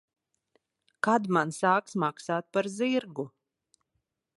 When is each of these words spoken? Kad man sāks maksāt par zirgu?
Kad 1.07 1.29
man 1.37 1.53
sāks 1.59 1.95
maksāt 2.07 2.51
par 2.59 2.71
zirgu? 2.79 3.29